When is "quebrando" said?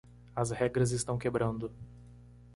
1.15-1.71